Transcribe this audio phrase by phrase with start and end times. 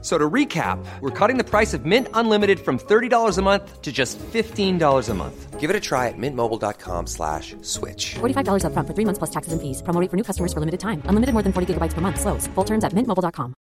[0.00, 3.90] So to recap, we're cutting the price of Mint Unlimited from $30 a month to
[3.90, 5.58] just $15 a month.
[5.58, 8.14] Give it a try at mintmobile.com slash switch.
[8.20, 9.82] $45 upfront for three months plus taxes and fees.
[9.82, 11.02] Promo rate for new customers for limited time.
[11.10, 12.20] Unlimited more than 40 gigabytes per month.
[12.20, 12.46] Slows.
[12.54, 13.54] Full terms at mintmobile.com.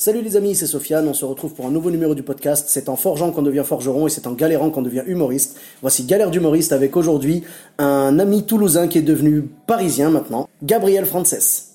[0.00, 2.68] Salut les amis, c'est Sofiane, on se retrouve pour un nouveau numéro du podcast.
[2.68, 5.58] C'est en forgeant qu'on devient forgeron et c'est en galérant qu'on devient humoriste.
[5.80, 7.42] Voici Galère d'humoriste avec aujourd'hui
[7.78, 11.72] un ami toulousain qui est devenu parisien maintenant, Gabriel Frances.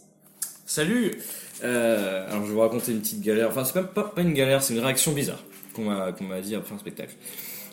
[0.65, 1.19] Salut
[1.63, 4.33] Euh, Alors je vais vous raconter une petite galère, enfin c'est même pas, pas une
[4.33, 5.41] galère, c'est une réaction bizarre
[5.73, 7.15] qu'on m'a qu'on m'a dit après un spectacle.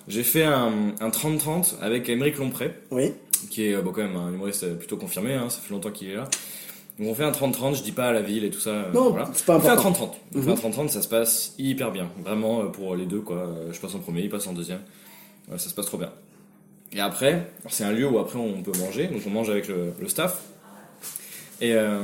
[0.09, 3.13] J'ai fait un un 30-30 avec Émeric Lompré, Oui
[3.51, 6.11] qui est euh, bon, quand même un humoriste plutôt confirmé, hein, ça fait longtemps qu'il
[6.11, 6.29] est là.
[6.99, 8.71] Donc on fait un 30-30, je dis pas à la ville et tout ça.
[8.71, 9.31] euh, Non, voilà.
[9.33, 10.15] c'est pas On fait un important.
[10.35, 10.39] 30-30.
[10.39, 12.09] On fait un 30-30, ça se passe hyper bien.
[12.23, 13.39] Vraiment euh, pour les deux, quoi.
[13.39, 14.81] Euh, Je passe en premier, il passe en deuxième.
[15.51, 16.11] Ouais, ça se passe trop bien.
[16.93, 19.95] Et après, c'est un lieu où après on peut manger, donc on mange avec le,
[19.99, 20.43] le staff.
[21.61, 22.01] Et euh,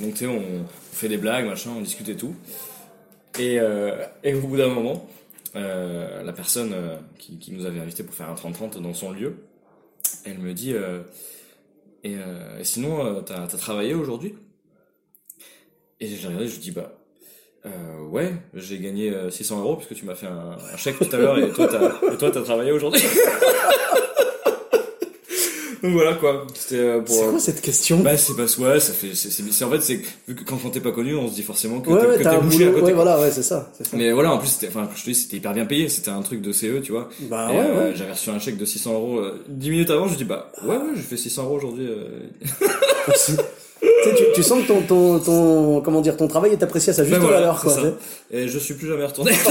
[0.00, 2.34] donc tu sais, on, fait des blagues, machin, on discute et tout.
[3.38, 5.08] Et, euh, au bout d'un moment,
[5.56, 6.74] euh, la personne
[7.18, 9.36] qui, nous avait invité pour faire un 30-30 dans son lieu,
[10.24, 10.74] elle me dit
[12.04, 14.34] et, et sinon, t'as as travaillé aujourd'hui?
[16.00, 16.92] Et j'ai regardé, je lui dis bah
[18.10, 21.18] ouais, j'ai gagné euh, 600 euros puisque tu m'as fait un, un chèque tout à
[21.18, 23.02] l'heure et toi t'as travaillé aujourd'hui.
[25.82, 26.46] Donc voilà quoi.
[26.54, 27.14] C'était euh, pour.
[27.14, 30.34] C'est quoi cette question Bah c'est parce ouais, ça fait c'est en fait c'est vu
[30.36, 32.66] que quand, quand t'es pas connu, on se dit forcément que Ouais, t'es ouais, bouché
[32.66, 32.82] à côté.
[32.82, 33.70] ouais, voilà, ouais, c'est ça.
[33.76, 33.96] c'est ça.
[33.96, 36.22] Mais voilà, en plus c'était enfin je te dis c'était hyper bien payé, c'était un
[36.22, 37.08] truc de CE, tu vois.
[37.22, 37.96] Bah Et, ouais, euh, ouais.
[37.96, 40.76] J'avais reçu un chèque de 600 euros euh, 10 minutes avant, je dis bah ouais
[40.76, 41.86] ouais, j'ai fait 600 euros aujourd'hui.
[41.88, 42.20] euh.
[43.82, 46.90] Tu, sais, tu, tu sens que ton, ton, ton, comment dire, ton travail est apprécié
[46.90, 47.74] à sa juste Ben voilà, valeur, quoi.
[48.30, 49.32] Et je suis plus jamais retourné.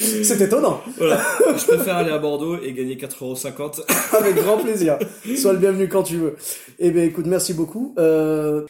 [0.00, 0.80] C'est étonnant.
[0.98, 1.20] voilà.
[1.56, 3.82] Je préfère aller à Bordeaux et gagner 4,50€.
[4.16, 4.98] Avec grand plaisir.
[5.36, 6.36] Sois le bienvenu quand tu veux.
[6.78, 7.94] Eh ben, écoute, merci beaucoup.
[7.98, 8.62] Euh...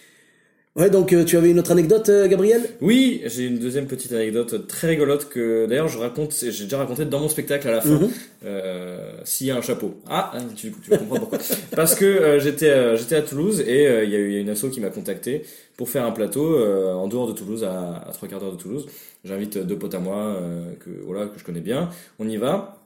[0.75, 2.63] Ouais, donc euh, tu avais une autre anecdote, euh, Gabriel?
[2.81, 7.05] Oui, j'ai une deuxième petite anecdote très rigolote que d'ailleurs je raconte, j'ai déjà raconté
[7.05, 7.99] dans mon spectacle à la fin.
[7.99, 8.11] Mhm.
[8.47, 10.01] Euh, S'il y a un chapeau.
[10.09, 11.39] Ah, hein, tu, tu comprends pourquoi.
[11.77, 14.89] Parce que j'étais j'étais à Toulouse et il y a eu une asso qui m'a
[14.89, 15.43] contacté
[15.77, 18.87] pour faire un plateau en dehors de Toulouse, à, à trois quarts d'heure de Toulouse.
[19.27, 20.39] J'invite deux potes à moi
[20.81, 21.91] que voilà que je connais bien.
[22.19, 22.79] On y va.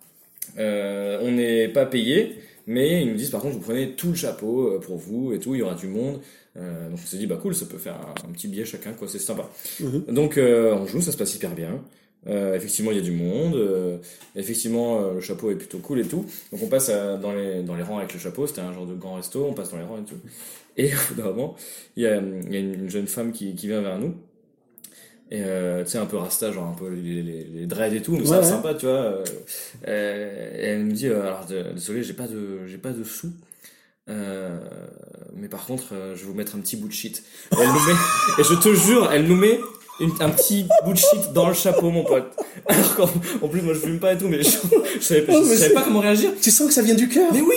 [0.58, 2.34] On n'est pas payé,
[2.66, 5.38] mais ils nous disent par contre vous prenez tout le chapeau euh, pour vous et
[5.38, 6.20] tout, il y aura du monde.
[6.56, 8.92] Euh, donc on s'est dit bah cool, ça peut faire un, un petit billet chacun
[8.92, 9.48] quoi, c'est sympa.
[10.08, 11.82] Donc euh, on joue, ça se passe hyper bien.
[12.28, 13.54] Euh, effectivement, il y a du monde.
[13.54, 13.98] euh,
[14.34, 16.24] effectivement, euh, le chapeau est plutôt cool et tout.
[16.50, 18.46] Donc on passe dans les dans les rangs avec le chapeau.
[18.48, 19.44] C'était un genre de grand resto.
[19.44, 20.16] On passe dans les rangs et tout.
[20.76, 21.54] Et au bout d'un moment,
[21.96, 24.14] il y a, y a une, une jeune femme qui, qui vient vers nous.
[25.32, 28.00] Et euh, tu sais, un peu rasta, genre un peu les, les, les dreads et
[28.02, 28.44] tout, mais Ouais, ça ouais.
[28.44, 28.94] sympa, tu vois.
[28.94, 29.24] euh,
[30.56, 31.44] et elle me dit, euh, alors
[31.74, 33.32] désolé, j'ai pas de j'ai pas de sous.
[34.08, 34.56] Euh,
[35.34, 37.24] mais par contre, euh, je vais vous mettre un petit bout de shit.
[37.52, 37.92] Et, elle nous met,
[38.38, 39.58] et je te jure, elle nous met
[39.98, 42.30] une- un petit bout de shit dans le chapeau, mon pote.
[42.68, 43.10] Alors qu'en
[43.42, 44.50] en plus, moi je fume pas et tout, mais je,
[45.00, 46.30] je savais, pas- Oh, je mais savais pas comment réagir.
[46.40, 47.56] Tu sens que ça vient du cœur Mais oui,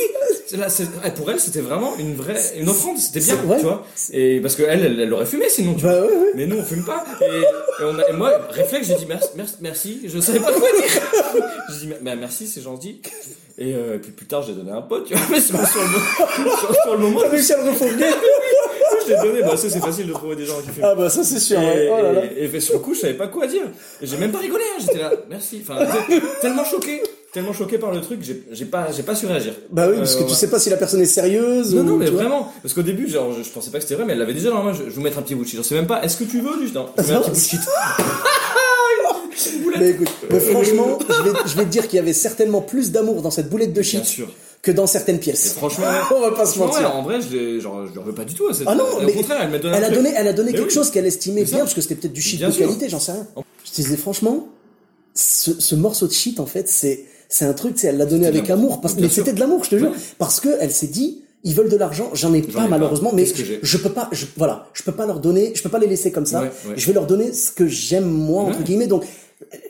[0.57, 3.57] là, c'est- ouais, pour elle, c'était vraiment une vraie, une offrande, c'était bien, ouais.
[3.57, 3.85] tu vois.
[4.11, 5.93] Et parce que elle, elle, elle aurait fumé sinon, tu vois.
[5.93, 6.31] Bah ouais, ouais.
[6.35, 7.03] Mais nous, on fume pas.
[7.21, 10.51] Et, et on a- et moi, réflexe, j'ai dit merci, merci, merci, je savais pas
[10.53, 11.43] quoi dire.
[11.69, 13.01] J'ai dit bah, merci, c'est gentil.
[13.61, 15.23] Et euh, puis plus tard, j'ai donné un pote, tu vois.
[15.29, 17.19] Mais sur, sur le, sur, sur le moment,
[19.15, 19.41] donné.
[19.41, 20.83] Bah, ça, c'est facile de trouver des gens qui fument.
[20.85, 21.89] Ah bah ça c'est sûr, Et, ouais.
[21.91, 22.21] Oh là là.
[22.37, 23.63] et- et sur le coup, je savais pas quoi dire.
[24.01, 24.81] J'ai même pas rigolé, hein.
[24.81, 25.61] j'étais là, merci.
[25.67, 25.85] Enfin,
[26.41, 27.01] tellement choqué,
[27.33, 29.53] tellement choqué par le truc, j'ai j'ai pas, j'ai pas su réagir.
[29.69, 30.35] Bah oui, parce Euh, que tu ouais.
[30.35, 32.51] sais pas si la personne est sérieuse Non, ou, non, mais tu vraiment.
[32.61, 34.49] Parce qu'au début, genre, je, je pensais pas que c'était vrai, mais elle l'avait déjà
[34.49, 34.73] dans la main.
[34.73, 35.57] Je, je vais vous mettre un petit bout de shit.
[35.57, 37.39] Je sais même pas, est-ce que tu veux du Non, je un petit bout de
[37.39, 37.59] shit.
[39.79, 42.91] Mais écoute, mais franchement, je vais, je vais te dire qu'il y avait certainement plus
[42.91, 44.27] d'amour dans cette boulette de Bien shit sûr.
[44.61, 45.53] Que dans certaines Et pièces.
[45.53, 46.79] franchement, On va pas se mentir.
[46.81, 48.47] ouais, en vrai, je genre, je en veux pas du tout.
[48.47, 50.33] à cette- Ah non, au mais contraire, elle m'a donné elle a donné, elle a
[50.33, 50.73] donné Mais quelque oui.
[50.75, 52.65] chose qu'elle estimait bien, parce que c'était peut-être du shit Bien de sûr.
[52.67, 53.25] qualité, j'en sais rien.
[53.63, 54.47] Je te disais franchement,
[55.15, 58.49] ce, ce morceau de shit, en fait, c'est, c'est un truc, elle l'a donné avec
[58.49, 59.97] amour, parce, mais c'était de l'amour, je te jure, Ouais.
[60.17, 62.67] parce que elle s'est dit, ils veulent de l'argent, j'en ai pas ai pas.
[62.67, 65.69] malheureusement, mais que je, peux pas, je, voilà, je peux pas leur donner, je peux
[65.69, 66.41] pas les laisser comme ça.
[66.41, 66.73] Ouais, ouais.
[66.75, 68.87] Je vais leur donner ce que j'aime moi entre guillemets.
[68.87, 69.05] Donc,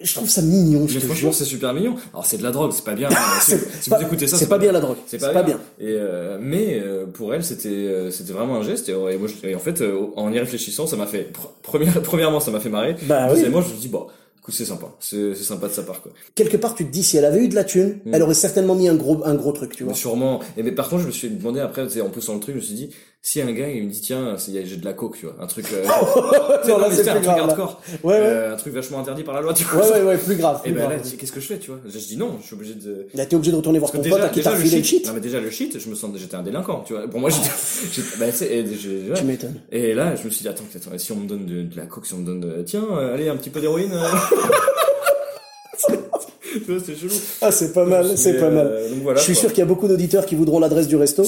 [0.01, 1.95] je trouve ça mignon, je Mais franchement, c'est super mignon.
[2.13, 3.09] Alors, c'est de la drogue, c'est pas bien.
[3.41, 4.97] si, pas- vous écoutez ça, c'est pas bien la drogue.
[5.05, 5.59] C'est pas, pas bien.
[5.79, 8.89] Et euh, mais euh, pour elle, c'était euh, c'était vraiment un geste.
[8.89, 11.49] Et, et moi, je- et en fait, euh, en y réfléchissant, ça m'a fait pr-
[11.61, 12.95] première, premièrement, ça m'a fait marrer.
[13.03, 13.35] Bah oui.
[13.35, 14.07] Deuxièmement, je me dis bon,
[14.39, 16.11] écoute, c'est sympa, c'est sympa de sa part quoi.
[16.33, 18.13] Quelque part, tu te dis si elle avait eu de la thune, Mm.
[18.13, 19.93] elle aurait certainement mis un gros, un gros truc, tu vois.
[19.93, 20.39] Mais sûrement.
[20.57, 22.65] Et mais par contre, je me suis demandé après, en poussant le truc, je me
[22.65, 22.89] suis dit,
[23.21, 25.65] si un gars il me dit tiens j'ai de la coke tu vois un truc
[25.73, 25.83] euh,
[26.67, 28.19] Non, là, c'est c'est un truc grave, hardcore Ouais, ouais.
[28.21, 30.61] Euh, un truc vachement interdit par la loi tu vois Ouais, ouais, ouais, plus grave.
[30.65, 30.91] et ben grave.
[31.03, 31.79] là qu'est-ce que je fais tu vois?
[31.85, 34.03] Je, je dis non je suis obligé de Là, t'es obligé de retourner voir parce
[34.03, 35.89] ton pote à qui t'as le refilé le shit, non mais déjà le shit, je
[35.89, 37.07] me sens, j'étais un délinquant, tu vois.
[37.09, 37.49] Pour moi, j'étais,
[38.19, 39.13] bah, et j'ai- ouais.
[39.15, 39.59] Tu m'étonnes.
[39.71, 41.85] Et là, je me suis dit, attends, attends, si on me donne de, de la
[41.87, 43.91] coke, si on me donne, de, tiens, euh, allez, un petit peu d'héroïne.
[43.93, 44.07] euh.
[46.51, 47.13] Tu vois, c'est chelou.
[47.41, 48.79] Ah, c'est pas mal, c'est pas mal.
[49.15, 51.23] Je suis sûr qu'il y a beaucoup d'auditeurs qui voudront l'adresse du resto.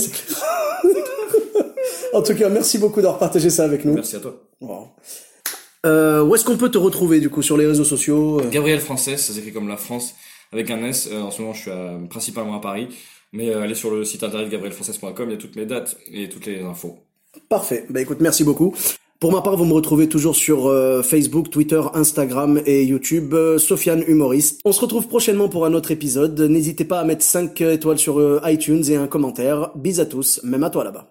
[2.13, 3.93] En tout cas, merci beaucoup d'avoir partagé ça avec nous.
[3.93, 4.41] Merci à toi.
[4.61, 4.87] Wow.
[5.85, 8.49] Euh, où est-ce qu'on peut te retrouver du coup sur les réseaux sociaux euh?
[8.49, 10.13] Gabriel Français, ça s'écrit comme la France
[10.53, 11.09] avec un S.
[11.11, 12.87] Euh, en ce moment, je suis à- principalement à Paris.
[13.33, 16.27] Mais euh, allez sur le site internet gabrielfrançais.com, il y a toutes mes dates et
[16.29, 16.99] toutes les infos.
[17.49, 17.85] Parfait.
[17.89, 18.75] Bah écoute, merci beaucoup.
[19.21, 23.57] Pour ma part, vous me retrouvez toujours sur euh, Facebook, Twitter, Instagram et YouTube, euh,
[23.57, 24.59] Sofiane Humoriste.
[24.65, 26.39] On se retrouve prochainement pour un autre épisode.
[26.41, 29.71] N'hésitez pas à mettre 5 étoiles sur euh, iTunes et un commentaire.
[29.75, 31.10] Bis à tous, même à toi là-bas.